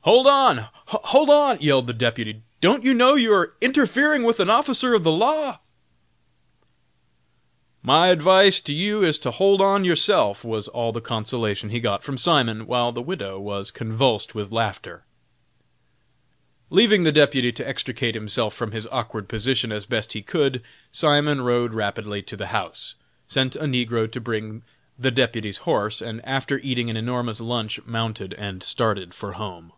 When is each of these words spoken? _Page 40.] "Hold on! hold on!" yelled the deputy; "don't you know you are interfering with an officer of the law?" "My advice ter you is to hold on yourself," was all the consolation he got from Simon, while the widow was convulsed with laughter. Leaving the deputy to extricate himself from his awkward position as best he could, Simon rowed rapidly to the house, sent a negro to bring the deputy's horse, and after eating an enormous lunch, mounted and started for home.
_Page 0.02 0.06
40.] 0.06 0.14
"Hold 0.14 0.26
on! 0.28 0.68
hold 0.86 1.28
on!" 1.28 1.60
yelled 1.60 1.86
the 1.86 1.92
deputy; 1.92 2.40
"don't 2.62 2.84
you 2.84 2.94
know 2.94 3.16
you 3.16 3.34
are 3.34 3.52
interfering 3.60 4.22
with 4.22 4.40
an 4.40 4.48
officer 4.48 4.94
of 4.94 5.04
the 5.04 5.12
law?" 5.12 5.58
"My 7.82 8.08
advice 8.08 8.60
ter 8.62 8.72
you 8.72 9.02
is 9.04 9.18
to 9.18 9.30
hold 9.30 9.60
on 9.60 9.84
yourself," 9.84 10.42
was 10.42 10.68
all 10.68 10.90
the 10.92 11.02
consolation 11.02 11.68
he 11.68 11.80
got 11.80 12.02
from 12.02 12.16
Simon, 12.16 12.66
while 12.66 12.92
the 12.92 13.02
widow 13.02 13.38
was 13.38 13.70
convulsed 13.70 14.34
with 14.34 14.50
laughter. 14.50 15.04
Leaving 16.70 17.02
the 17.04 17.12
deputy 17.12 17.52
to 17.52 17.68
extricate 17.68 18.14
himself 18.14 18.54
from 18.54 18.72
his 18.72 18.86
awkward 18.90 19.28
position 19.28 19.70
as 19.70 19.84
best 19.84 20.14
he 20.14 20.22
could, 20.22 20.62
Simon 20.90 21.42
rowed 21.42 21.74
rapidly 21.74 22.22
to 22.22 22.38
the 22.38 22.46
house, 22.46 22.94
sent 23.28 23.54
a 23.54 23.64
negro 23.64 24.10
to 24.10 24.18
bring 24.18 24.62
the 24.98 25.10
deputy's 25.10 25.58
horse, 25.68 26.00
and 26.00 26.24
after 26.24 26.56
eating 26.60 26.88
an 26.88 26.96
enormous 26.96 27.38
lunch, 27.38 27.78
mounted 27.84 28.32
and 28.38 28.62
started 28.62 29.12
for 29.12 29.32
home. 29.32 29.72